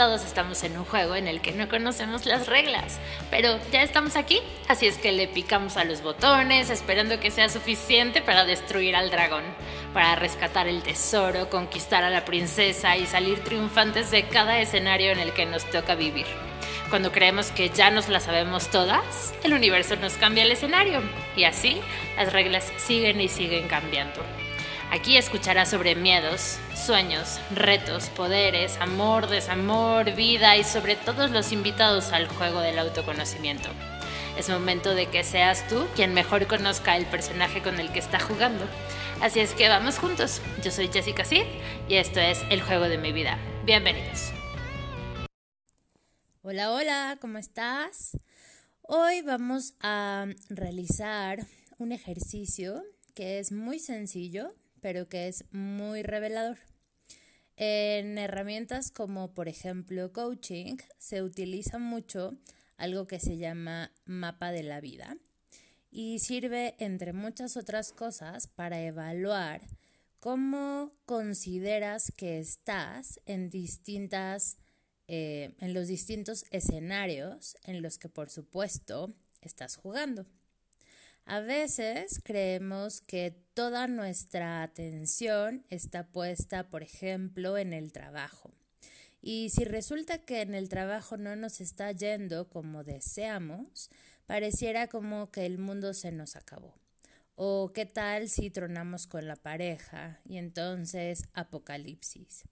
[0.00, 2.98] todos estamos en un juego en el que no conocemos las reglas,
[3.30, 7.50] pero ya estamos aquí, así es que le picamos a los botones esperando que sea
[7.50, 9.42] suficiente para destruir al dragón,
[9.92, 15.18] para rescatar el tesoro, conquistar a la princesa y salir triunfantes de cada escenario en
[15.18, 16.24] el que nos toca vivir.
[16.88, 21.02] Cuando creemos que ya nos las sabemos todas, el universo nos cambia el escenario
[21.36, 21.78] y así
[22.16, 24.22] las reglas siguen y siguen cambiando.
[24.92, 32.10] Aquí escucharás sobre miedos, sueños, retos, poderes, amor, desamor, vida y sobre todos los invitados
[32.10, 33.68] al juego del autoconocimiento.
[34.36, 38.18] Es momento de que seas tú quien mejor conozca el personaje con el que está
[38.18, 38.64] jugando.
[39.20, 40.42] Así es que vamos juntos.
[40.64, 41.44] Yo soy Jessica Sid
[41.88, 43.38] y esto es El juego de mi vida.
[43.64, 44.32] Bienvenidos.
[46.42, 48.18] Hola, hola, ¿cómo estás?
[48.82, 51.46] Hoy vamos a realizar
[51.78, 52.82] un ejercicio
[53.14, 56.58] que es muy sencillo pero que es muy revelador.
[57.56, 62.38] En herramientas como por ejemplo coaching se utiliza mucho
[62.78, 65.16] algo que se llama mapa de la vida
[65.90, 69.60] y sirve entre muchas otras cosas para evaluar
[70.20, 74.58] cómo consideras que estás en distintas
[75.08, 80.24] eh, en los distintos escenarios en los que por supuesto estás jugando.
[81.24, 88.52] A veces creemos que toda nuestra atención está puesta, por ejemplo, en el trabajo.
[89.22, 93.90] Y si resulta que en el trabajo no nos está yendo como deseamos,
[94.26, 96.74] pareciera como que el mundo se nos acabó.
[97.34, 102.44] O qué tal si tronamos con la pareja y entonces apocalipsis.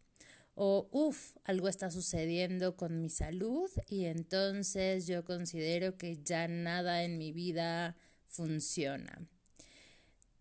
[0.55, 7.05] O uff, algo está sucediendo con mi salud y entonces yo considero que ya nada
[7.05, 7.96] en mi vida
[8.28, 9.26] funciona.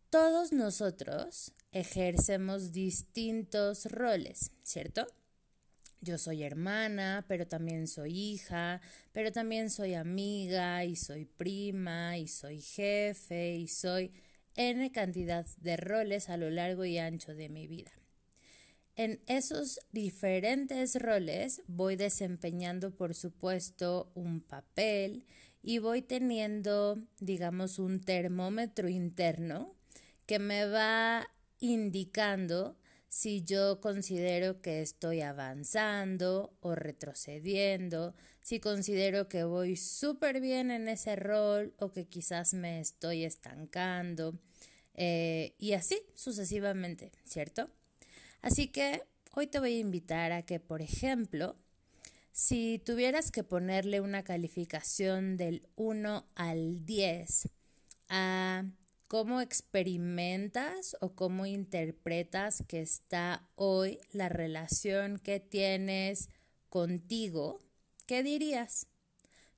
[0.10, 5.06] Todos nosotros ejercemos distintos roles, ¿cierto?
[6.00, 12.28] Yo soy hermana, pero también soy hija, pero también soy amiga y soy prima y
[12.28, 14.14] soy jefe y soy
[14.56, 17.92] N cantidad de roles a lo largo y ancho de mi vida.
[18.96, 25.26] En esos diferentes roles voy desempeñando, por supuesto, un papel
[25.68, 29.76] y voy teniendo, digamos, un termómetro interno
[30.26, 31.30] que me va
[31.60, 32.78] indicando
[33.10, 40.88] si yo considero que estoy avanzando o retrocediendo, si considero que voy súper bien en
[40.88, 44.40] ese rol o que quizás me estoy estancando
[44.94, 47.70] eh, y así sucesivamente, ¿cierto?
[48.42, 51.58] Así que hoy te voy a invitar a que, por ejemplo,
[52.38, 57.50] si tuvieras que ponerle una calificación del 1 al 10
[58.10, 58.64] a
[59.08, 66.30] cómo experimentas o cómo interpretas que está hoy la relación que tienes
[66.70, 67.60] contigo,
[68.06, 68.86] ¿qué dirías?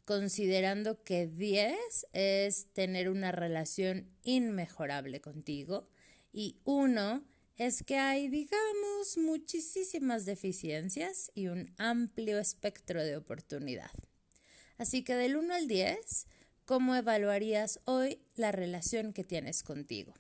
[0.06, 1.76] Considerando que 10
[2.14, 5.90] es tener una relación inmejorable contigo
[6.32, 7.26] y 1
[7.60, 13.92] es que hay, digamos, muchísimas deficiencias y un amplio espectro de oportunidad.
[14.78, 16.28] Así que del 1 al 10,
[16.64, 20.14] ¿cómo evaluarías hoy la relación que tienes contigo?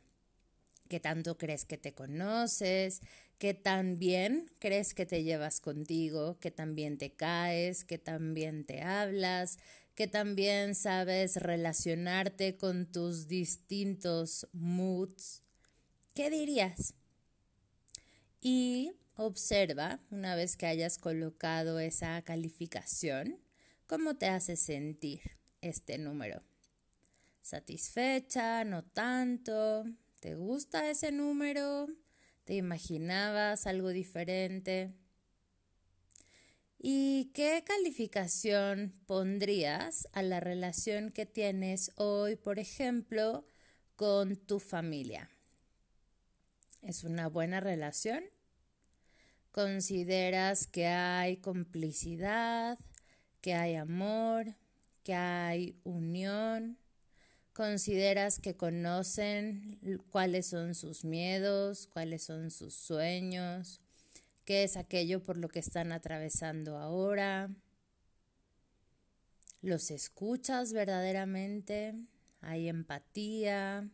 [0.89, 2.99] ¿Qué tanto crees que te conoces?
[3.37, 6.37] ¿Qué tan bien crees que te llevas contigo?
[6.41, 7.85] ¿Qué tan bien te caes?
[7.85, 9.59] ¿Qué tan bien te hablas?
[9.95, 15.41] ¿Qué tan bien sabes relacionarte con tus distintos moods?
[16.13, 16.95] ¿Qué dirías?
[18.41, 23.39] Y observa, una vez que hayas colocado esa calificación,
[23.87, 25.21] cómo te hace sentir
[25.61, 26.41] este número.
[27.41, 28.63] ¿Satisfecha?
[28.63, 29.85] ¿No tanto?
[30.19, 31.87] ¿Te gusta ese número?
[32.43, 34.93] ¿Te imaginabas algo diferente?
[36.77, 43.45] ¿Y qué calificación pondrías a la relación que tienes hoy, por ejemplo,
[43.95, 45.29] con tu familia?
[46.81, 48.23] ¿Es una buena relación?
[49.51, 52.79] ¿Consideras que hay complicidad,
[53.41, 54.55] que hay amor,
[55.03, 56.77] que hay unión?
[57.53, 63.81] ¿Consideras que conocen cuáles son sus miedos, cuáles son sus sueños,
[64.45, 67.49] qué es aquello por lo que están atravesando ahora?
[69.61, 71.95] ¿Los escuchas verdaderamente?
[72.39, 73.89] ¿Hay empatía?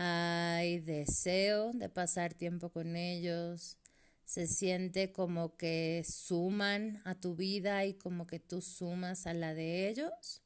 [0.00, 3.76] Hay deseo de pasar tiempo con ellos,
[4.24, 9.54] se siente como que suman a tu vida y como que tú sumas a la
[9.54, 10.40] de ellos,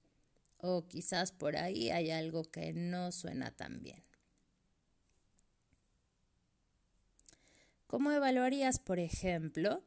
[0.56, 4.02] o quizás por ahí hay algo que no suena tan bien.
[7.86, 9.82] ¿Cómo evaluarías, por ejemplo,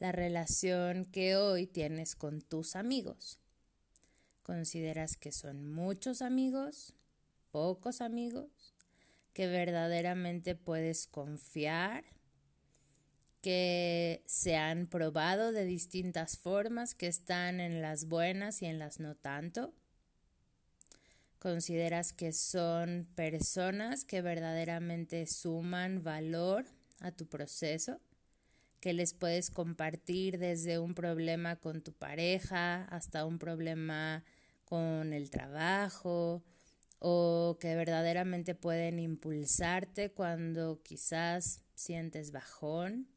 [0.00, 3.38] la relación que hoy tienes con tus amigos.
[4.42, 6.94] ¿Consideras que son muchos amigos?
[7.52, 8.73] ¿Pocos amigos?
[9.34, 12.04] ¿Que verdaderamente puedes confiar?
[13.42, 19.00] ¿Que se han probado de distintas formas, que están en las buenas y en las
[19.00, 19.74] no tanto?
[21.38, 26.64] ¿Consideras que son personas que verdaderamente suman valor
[27.00, 28.00] a tu proceso?
[28.84, 34.22] que les puedes compartir desde un problema con tu pareja hasta un problema
[34.66, 36.42] con el trabajo
[37.06, 43.10] o que verdaderamente pueden impulsarte cuando quizás sientes bajón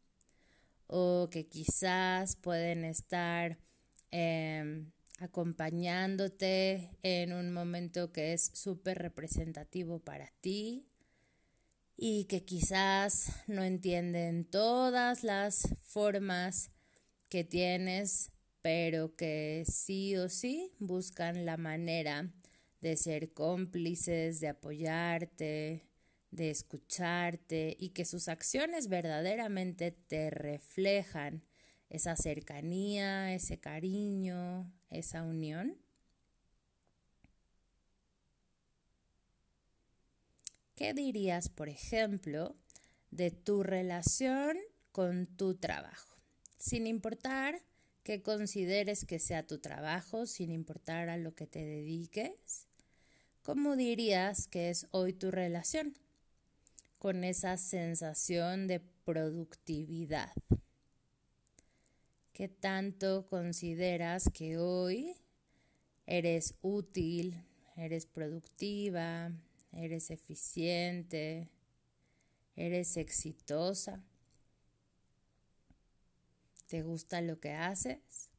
[0.87, 3.57] o que quizás pueden estar
[4.11, 10.85] em, acompañándote en un momento que es súper representativo para ti
[11.95, 16.71] y que quizás no entienden todas las formas
[17.29, 22.33] que tienes, pero que sí o sí buscan la manera
[22.81, 25.87] de ser cómplices, de apoyarte,
[26.31, 31.43] de escucharte y que sus acciones verdaderamente te reflejan
[31.89, 35.77] esa cercanía, ese cariño, esa unión.
[40.75, 42.55] ¿Qué dirías, por ejemplo,
[43.09, 44.57] de tu relación
[44.91, 46.21] con tu trabajo?
[46.57, 47.63] Sin importar
[48.03, 52.66] que consideres que sea tu trabajo, sin importar a lo que te dediques,
[53.47, 55.93] ¿cómo dirías que es hoy tu relación
[56.99, 60.33] con esa sensación de productividad?
[62.33, 65.15] ¿Qué tanto consideras que hoy
[66.05, 67.41] eres útil,
[67.77, 69.31] eres productiva,
[69.71, 71.49] eres eficiente,
[72.57, 74.03] eres exitosa,
[76.67, 78.29] te gusta lo que haces,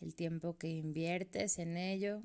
[0.00, 2.22] el tiempo que inviertes en ello,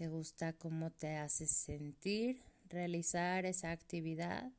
[0.00, 4.50] te gusta cómo te haces sentir realizar esa actividad.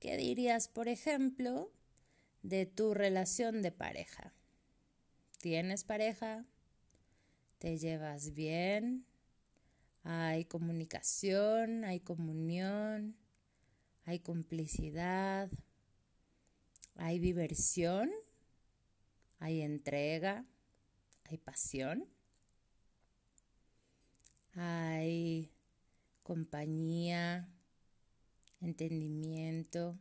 [0.00, 1.70] ¿Qué dirías, por ejemplo,
[2.42, 4.32] de tu relación de pareja?
[5.42, 6.46] ¿Tienes pareja?
[7.58, 9.04] te llevas bien,
[10.02, 13.14] hay comunicación, hay comunión,
[14.06, 15.50] hay complicidad,
[16.94, 18.10] hay diversión,
[19.38, 20.46] hay entrega,
[21.24, 22.08] hay pasión,
[24.58, 25.50] hay
[26.22, 27.48] compañía,
[28.60, 29.98] entendimiento,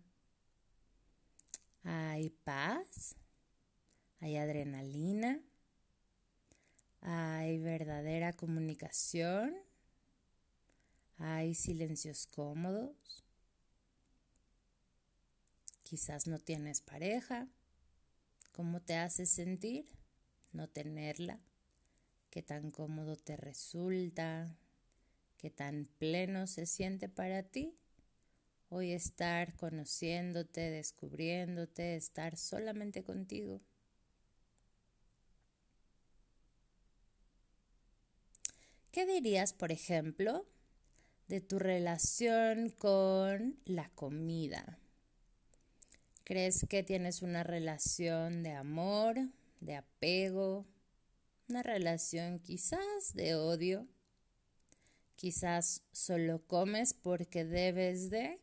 [1.84, 3.16] hay paz,
[4.20, 5.42] hay adrenalina
[7.02, 9.56] hay verdadera comunicación,
[11.18, 13.24] hay silencios cómodos,
[15.84, 17.48] quizás no tienes pareja,
[18.52, 19.86] ¿cómo te hace sentir
[20.52, 21.40] no tenerla?
[22.30, 24.58] ¿Qué tan cómodo te resulta?
[25.38, 27.78] ¿Qué tan pleno se siente para ti?
[28.70, 33.62] Hoy estar conociéndote, descubriéndote, estar solamente contigo.
[38.92, 40.46] ¿Qué dirías, por ejemplo,
[41.28, 44.80] de tu relación con la comida?
[46.26, 49.18] ¿Crees que tienes una relación de amor,
[49.62, 50.66] de apego,
[51.50, 53.88] una relación quizás de odio?
[55.16, 58.40] Quizás solo comes porque debes de,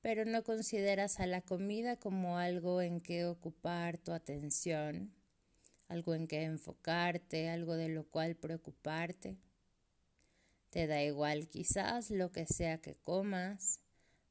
[0.00, 5.12] pero no consideras a la comida como algo en que ocupar tu atención,
[5.88, 9.36] algo en que enfocarte, algo de lo cual preocuparte.
[10.70, 13.80] Te da igual quizás lo que sea que comas.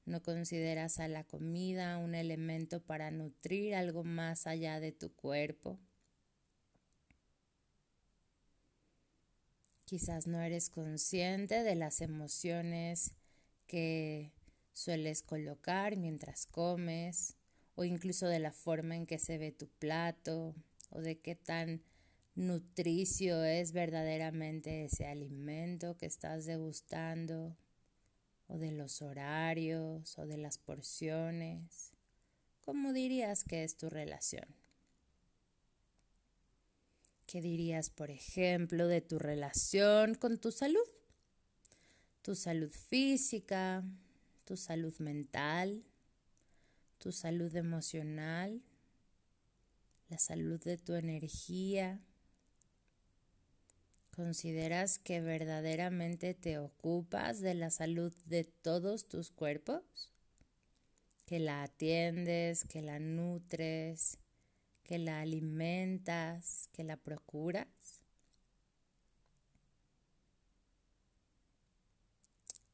[0.05, 5.79] No consideras a la comida un elemento para nutrir algo más allá de tu cuerpo.
[9.85, 13.13] Quizás no eres consciente de las emociones
[13.67, 14.31] que
[14.71, 17.35] sueles colocar mientras comes
[17.75, 20.55] o incluso de la forma en que se ve tu plato
[20.89, 21.81] o de qué tan
[22.35, 27.55] nutricio es verdaderamente ese alimento que estás degustando,
[28.47, 31.91] o de los horarios, o de las porciones.
[32.61, 34.45] ¿Cómo dirías que es tu relación?
[37.25, 40.87] ¿Qué dirías, por ejemplo, de tu relación con tu salud?
[42.21, 43.83] Tu salud física,
[44.45, 45.83] tu salud mental,
[46.99, 48.61] tu salud emocional,
[50.09, 52.01] la salud de tu energía,
[54.15, 60.13] ¿Consideras que verdaderamente te ocupas de la salud de todos tus cuerpos?
[61.25, 64.19] que la atiendes, que la nutres,
[64.93, 67.65] que la alimentas, que la procuras.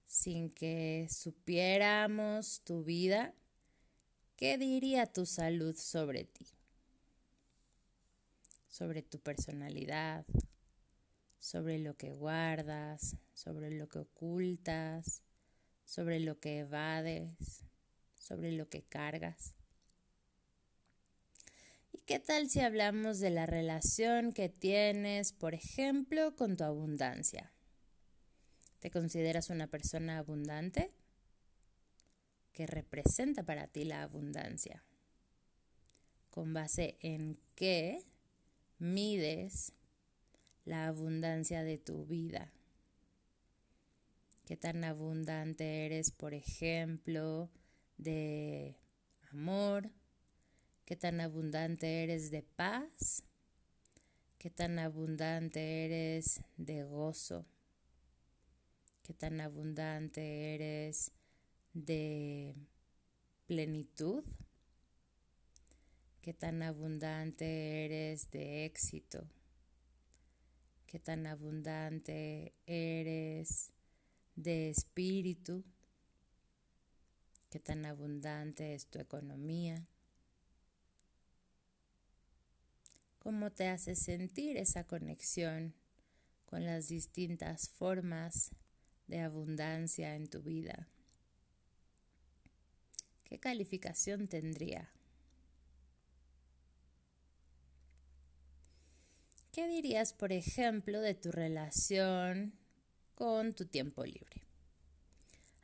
[0.05, 3.33] Sin que supiéramos tu vida,
[4.35, 6.45] ¿qué diría tu salud sobre ti?
[8.67, 10.25] Sobre tu personalidad,
[11.39, 15.23] sobre lo que guardas, sobre lo que ocultas,
[15.85, 17.63] sobre lo que evades,
[18.17, 19.58] sobre lo que cargas.
[22.09, 27.53] ¿Y qué tal si hablamos de la relación que tienes, por ejemplo, con tu abundancia?
[28.79, 30.91] ¿Te consideras una persona abundante?
[32.51, 34.83] ¿Qué representa para ti la abundancia?
[36.31, 38.03] ¿Con base en qué
[38.79, 39.73] mides
[40.65, 42.51] la abundancia de tu vida?
[44.47, 47.51] ¿Qué tan abundante eres, por ejemplo,
[47.99, 48.79] de
[49.31, 49.91] amor?
[50.89, 53.21] ¿Qué tan abundante eres de paz?
[54.39, 57.45] ¿Qué tan abundante eres de gozo?
[59.03, 61.11] ¿Qué tan abundante eres
[61.73, 62.55] de
[63.45, 64.23] plenitud?
[66.23, 69.29] ¿Qué tan abundante eres de éxito?
[70.87, 73.73] ¿Qué tan abundante eres
[74.35, 75.63] de espíritu?
[77.51, 79.87] ¿Qué tan abundante es tu economía?
[83.19, 85.75] ¿Cómo te hace sentir esa conexión
[86.45, 88.51] con las distintas formas
[89.07, 90.87] de abundancia en tu vida?
[93.25, 94.89] ¿Qué calificación tendría?
[99.51, 102.53] ¿Qué dirías, por ejemplo, de tu relación
[103.15, 104.43] con tu tiempo libre?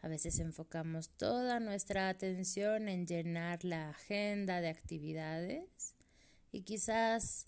[0.01, 5.94] A veces enfocamos toda nuestra atención en llenar la agenda de actividades
[6.55, 7.47] y quizás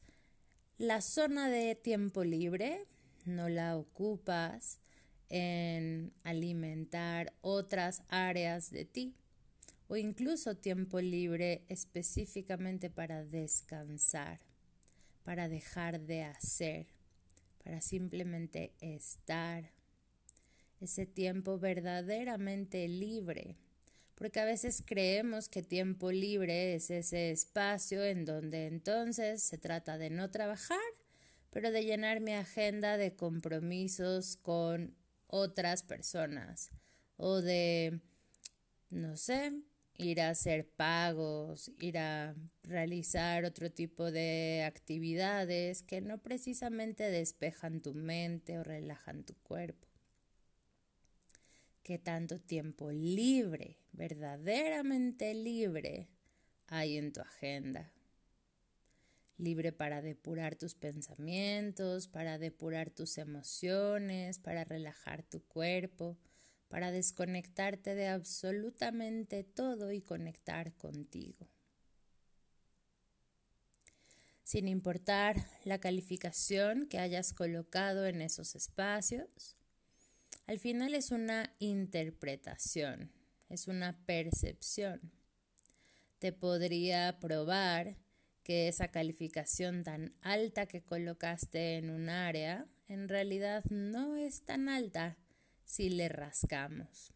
[0.78, 2.88] la zona de tiempo libre
[3.24, 4.80] no la ocupas
[5.30, 9.16] en alimentar otras áreas de ti
[9.88, 14.42] o incluso tiempo libre específicamente para descansar,
[15.24, 16.88] para dejar de hacer,
[17.64, 19.72] para simplemente estar.
[20.82, 23.56] Ese tiempo verdaderamente libre,
[24.18, 30.00] porque a veces creemos que tiempo libre es ese espacio en donde entonces se trata
[30.00, 30.80] de no trabajar,
[31.52, 34.98] pero de llenar mi agenda de compromisos con
[35.28, 36.72] otras personas
[37.16, 38.02] o de,
[38.90, 39.54] no sé,
[39.98, 47.82] ir a hacer pagos, ir a realizar otro tipo de actividades que no precisamente despejan
[47.82, 49.88] tu mente o relajan tu cuerpo.
[51.84, 56.08] ¿Qué tanto tiempo libre, verdaderamente libre,
[56.68, 57.92] hay en tu agenda?
[59.38, 66.18] libre para depurar tus pensamientos, para depurar tus emociones, para relajar tu cuerpo,
[66.68, 71.48] para desconectarte de absolutamente todo y conectar contigo.
[74.44, 79.58] Sin importar la calificación que hayas colocado en esos espacios,
[80.46, 83.12] al final es una interpretación,
[83.50, 85.12] es una percepción.
[86.20, 87.98] Te podría probar
[88.44, 94.70] que esa calificación tan alta que colocaste en un área en realidad no es tan
[94.70, 95.18] alta
[95.66, 97.14] si le rascamos.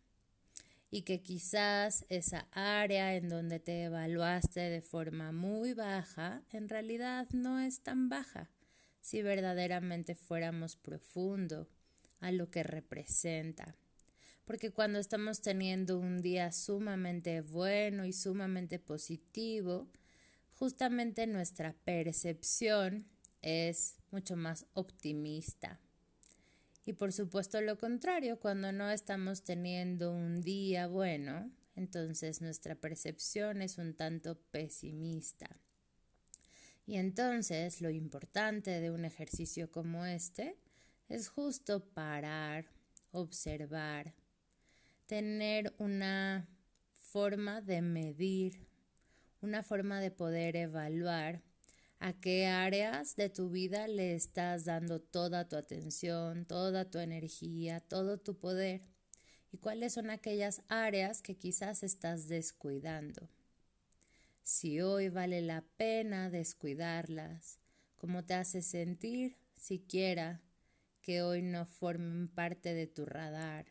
[0.90, 7.30] Y que quizás esa área en donde te evaluaste de forma muy baja en realidad
[7.32, 8.50] no es tan baja
[9.00, 11.70] si verdaderamente fuéramos profundo
[12.20, 13.76] a lo que representa.
[14.52, 19.88] Porque cuando estamos teniendo un día sumamente bueno y sumamente positivo,
[20.60, 23.08] justamente nuestra percepción
[23.42, 25.80] es mucho más optimista.
[26.86, 33.62] Y por supuesto lo contrario, cuando no estamos teniendo un día bueno, entonces nuestra percepción
[33.62, 35.50] es un tanto pesimista.
[36.86, 40.58] Y entonces lo importante de un ejercicio como este
[41.08, 42.66] es justo parar,
[43.14, 44.14] observar,
[45.12, 46.48] tener una
[46.94, 48.66] forma de medir
[49.42, 51.44] una forma de poder evaluar
[52.00, 57.82] a qué áreas de tu vida le estás dando toda tu atención, toda tu energía,
[57.82, 58.84] todo tu poder
[59.52, 63.28] y cuáles son aquellas áreas que quizás estás descuidando.
[64.44, 67.60] Si hoy vale la pena descuidarlas,
[67.98, 70.42] cómo te hace sentir siquiera
[71.02, 73.66] que hoy no formen parte de tu radar,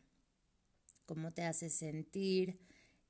[1.11, 2.61] cómo te hace sentir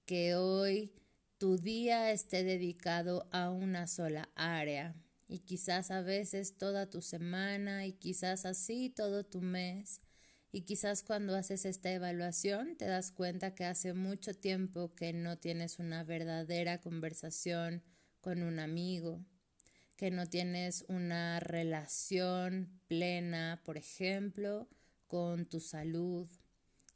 [0.07, 0.91] que hoy
[1.37, 4.95] tu día esté dedicado a una sola área.
[5.29, 10.01] Y quizás a veces toda tu semana y quizás así todo tu mes
[10.51, 15.37] y quizás cuando haces esta evaluación te das cuenta que hace mucho tiempo que no
[15.37, 17.83] tienes una verdadera conversación
[18.23, 19.27] con un amigo,
[19.99, 24.71] que no tienes una relación plena, por ejemplo,
[25.07, 26.27] con tu salud,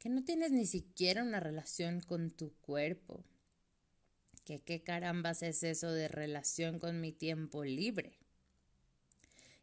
[0.05, 3.25] que no tienes ni siquiera una relación con tu cuerpo.
[4.43, 8.19] Que qué carambas es eso de relación con mi tiempo libre.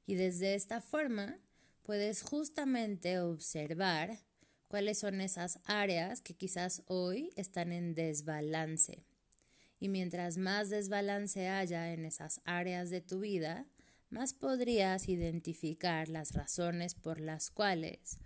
[0.05, 1.39] Y desde esta forma
[1.85, 4.19] puedes justamente observar
[4.67, 9.05] cuáles son esas áreas que quizás hoy están en desbalance.
[9.79, 13.69] Y mientras más desbalance haya en esas áreas de tu vida,
[14.11, 18.19] más podrías identificar las razones por las cuales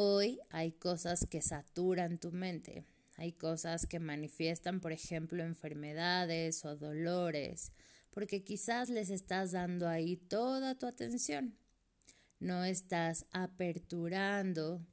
[0.00, 2.84] hoy hay cosas que saturan tu mente,
[3.16, 7.72] hay cosas que manifiestan, por ejemplo, enfermedades o dolores,
[8.10, 11.58] porque quizás les estás dando ahí toda tu atención.
[12.38, 14.86] No estás aperturando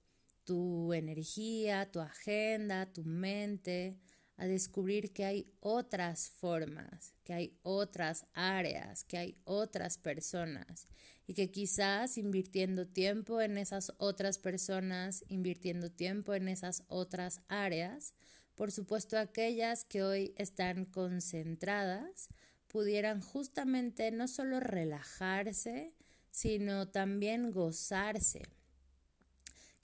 [0.44, 4.00] tu energía, tu agenda, tu mente
[4.38, 10.88] a descubrir que hay otras formas, que hay otras áreas, que hay otras personas
[11.27, 18.13] y que quizás invirtiendo tiempo en esas otras personas, invirtiendo tiempo en esas otras áreas,
[18.56, 22.30] por supuesto aquellas que hoy están concentradas,
[22.68, 25.94] pudieran justamente no solo relajarse,
[26.30, 28.44] sino también gozarse,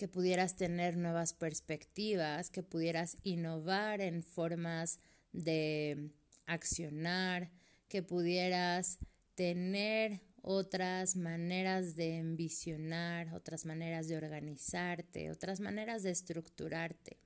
[0.01, 4.99] que pudieras tener nuevas perspectivas, que pudieras innovar en formas
[5.31, 6.09] de
[6.47, 7.51] accionar,
[7.87, 8.97] que pudieras
[9.35, 17.17] tener otras maneras de envisionar, otras maneras de organizarte, otras maneras de estructurarte.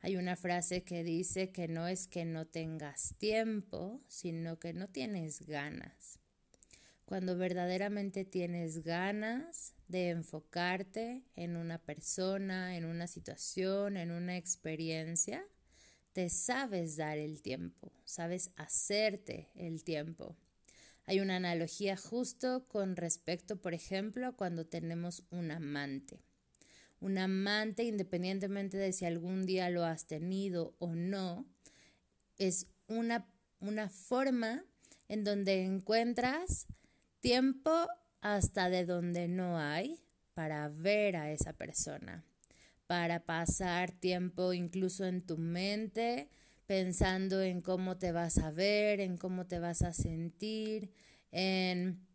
[0.00, 4.88] Hay una frase que dice que no es que no tengas tiempo, sino que no
[4.88, 6.18] tienes ganas
[7.08, 15.42] cuando verdaderamente tienes ganas de enfocarte en una persona, en una situación, en una experiencia,
[16.12, 20.36] te sabes dar el tiempo, sabes hacerte el tiempo.
[21.06, 26.20] Hay una analogía justo con respecto, por ejemplo, cuando tenemos un amante.
[27.00, 31.46] Un amante, independientemente de si algún día lo has tenido o no,
[32.36, 33.26] es una,
[33.60, 34.62] una forma
[35.08, 36.66] en donde encuentras
[37.20, 37.86] tiempo
[38.20, 40.04] hasta de donde no hay
[40.34, 42.24] para ver a esa persona,
[42.86, 46.28] para pasar tiempo incluso en tu mente
[46.68, 50.92] pensando en cómo te vas a ver, en cómo te vas a sentir,
[51.32, 52.06] en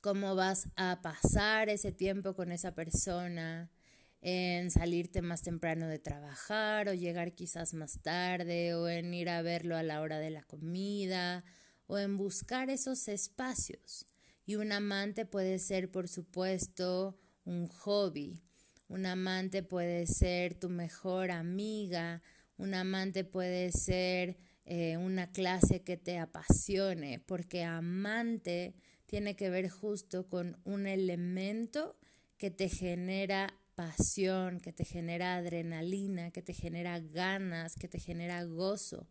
[0.00, 3.72] cómo vas a pasar ese tiempo con esa persona,
[4.20, 9.42] en salirte más temprano de trabajar o llegar quizás más tarde o en ir a
[9.42, 11.44] verlo a la hora de la comida
[11.88, 14.06] o en buscar esos espacios
[14.44, 18.40] y un amante puede ser, por supuesto, un hobby.
[18.88, 22.22] Un amante puede ser tu mejor amiga.
[22.56, 28.74] Un amante puede ser eh, una clase que te apasione, porque amante
[29.06, 31.96] tiene que ver justo con un elemento
[32.36, 38.44] que te genera pasión, que te genera adrenalina, que te genera ganas, que te genera
[38.44, 39.08] gozo,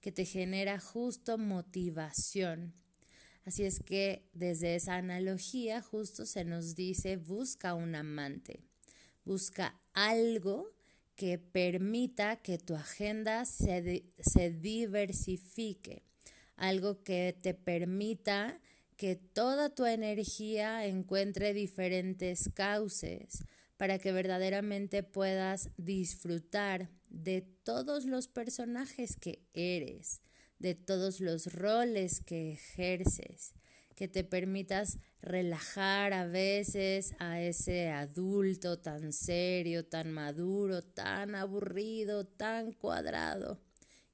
[0.00, 2.74] que te genera justo motivación.
[3.44, 8.60] Así es que desde esa analogía justo se nos dice busca un amante,
[9.24, 10.70] busca algo
[11.16, 16.02] que permita que tu agenda se, se diversifique,
[16.56, 18.60] algo que te permita
[18.96, 23.44] que toda tu energía encuentre diferentes cauces
[23.78, 30.20] para que verdaderamente puedas disfrutar de todos los personajes que eres,
[30.60, 33.54] de todos los roles que ejerces,
[33.96, 42.26] que te permitas relajar a veces a ese adulto tan serio, tan maduro, tan aburrido,
[42.26, 43.60] tan cuadrado,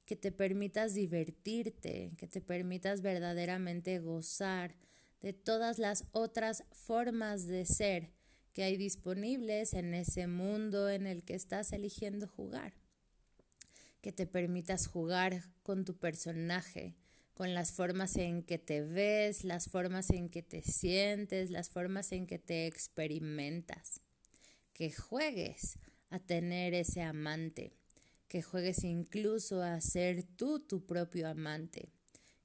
[0.05, 4.75] que te permitas divertirte, que te permitas verdaderamente gozar
[5.19, 8.11] de todas las otras formas de ser
[8.53, 12.73] que hay disponibles en ese mundo en el que estás eligiendo jugar
[14.07, 16.95] que te permitas jugar con tu personaje,
[17.33, 22.13] con las formas en que te ves, las formas en que te sientes, las formas
[22.13, 23.99] en que te experimentas.
[24.71, 25.77] Que juegues
[26.09, 27.73] a tener ese amante,
[28.29, 31.91] que juegues incluso a ser tú tu propio amante,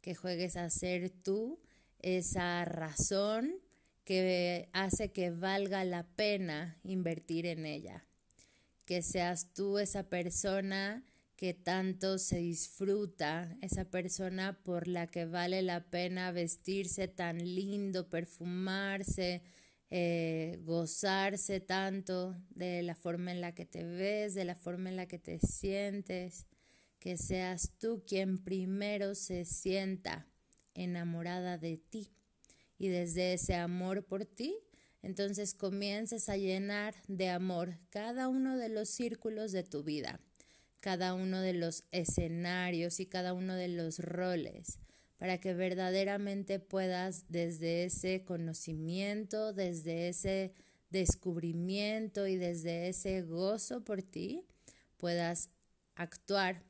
[0.01, 1.61] que juegues a ser tú
[2.01, 3.55] esa razón
[4.03, 8.05] que hace que valga la pena invertir en ella,
[8.85, 11.05] que seas tú esa persona
[11.43, 18.09] que tanto se disfruta, esa persona por la que vale la pena vestirse tan lindo,
[18.09, 19.43] perfumarse,
[19.91, 24.95] eh, gozarse tanto de la forma en la que te ves, de la forma en
[24.95, 26.47] la que te sientes,
[27.01, 30.29] que seas tú quien primero se sienta
[30.75, 32.13] enamorada de ti
[32.79, 34.61] y desde ese amor por ti,
[35.03, 40.21] entonces comiences a llenar de amor cada uno de los círculos de tu vida
[40.83, 44.81] cada uno de los escenarios y cada uno de los roles
[45.17, 50.53] para que verdaderamente puedas desde ese conocimiento, desde ese
[50.91, 54.45] descubrimiento y desde ese gozo por ti,
[54.97, 55.51] puedas
[55.95, 56.65] actuar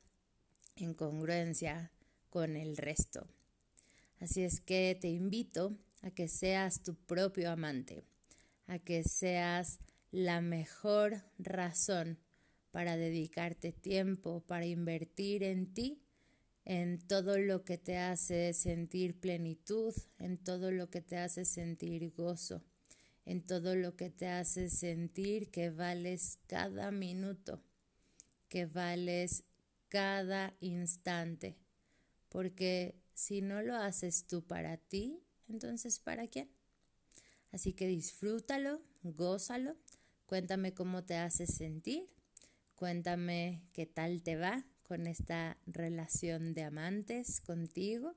[0.75, 1.91] en congruencia
[2.29, 3.25] con el resto.
[4.19, 8.03] Así es que te invito a que seas tu propio amante,
[8.67, 9.79] a que seas
[10.11, 12.19] la mejor razón
[12.73, 16.01] para dedicarte tiempo, para invertir en ti,
[16.65, 22.11] en todo lo que te hace sentir plenitud, en todo lo que te hace sentir
[22.15, 22.63] gozo,
[23.25, 27.61] en todo lo que te hace sentir que vales cada minuto,
[28.49, 29.43] que vales
[29.87, 31.59] cada instante,
[32.27, 36.49] porque si no lo haces tú para ti, entonces ¿para quién?
[37.51, 39.77] Así que disfrútalo, gózalo,
[40.25, 42.09] cuéntame cómo te hace sentir
[42.75, 48.15] Cuéntame qué tal te va con esta relación de amantes contigo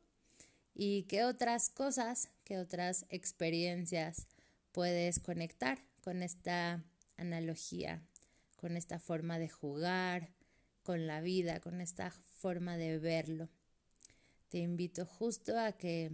[0.74, 4.26] y qué otras cosas, qué otras experiencias
[4.72, 6.84] puedes conectar con esta
[7.16, 8.02] analogía,
[8.56, 10.30] con esta forma de jugar,
[10.82, 13.48] con la vida, con esta forma de verlo.
[14.48, 16.12] Te invito justo a que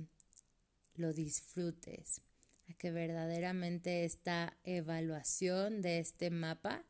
[0.95, 2.21] lo disfrutes,
[2.69, 6.85] a que verdaderamente esta evaluación de este mapa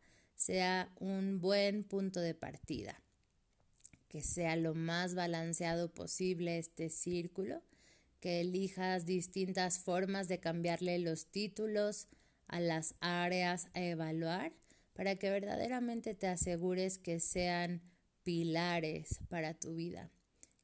[0.45, 3.01] sea un buen punto de partida,
[4.09, 7.63] que sea lo más balanceado posible este círculo,
[8.19, 12.09] que elijas distintas formas de cambiarle los títulos
[12.49, 14.53] a las áreas a evaluar
[14.95, 17.81] para que verdaderamente te asegures que sean
[18.25, 20.11] pilares para tu vida,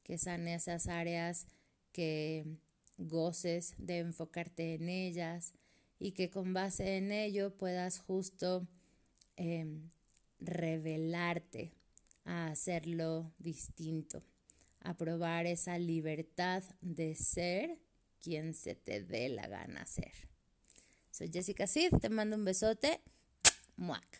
[0.03, 1.47] que sean esas áreas
[1.93, 2.57] que
[2.97, 5.53] goces de enfocarte en ellas
[5.99, 8.67] y que con base en ello puedas justo
[9.41, 9.89] Em,
[10.41, 11.71] revelarte
[12.25, 14.21] a hacerlo distinto,
[14.81, 17.79] a probar esa libertad de ser
[18.21, 20.11] quien se te dé la gana ser.
[21.09, 22.99] Soy Jessica Sid, te mando un besote.
[23.77, 24.19] Muac.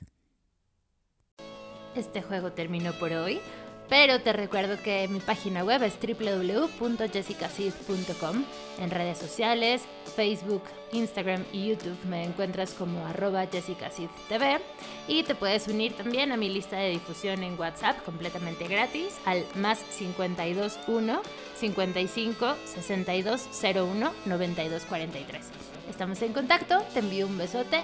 [1.97, 3.41] Este juego terminó por hoy.
[3.89, 8.45] Pero te recuerdo que mi página web es www.jessicacid.com.
[8.79, 9.81] En redes sociales,
[10.15, 14.59] Facebook, Instagram y YouTube me encuentras como arroba jessicacidtv.
[15.07, 19.43] Y te puedes unir también a mi lista de difusión en WhatsApp completamente gratis al
[19.55, 21.23] más 521
[21.55, 25.47] 55 62 01 92 43.
[25.89, 27.83] Estamos en contacto, te envío un besote.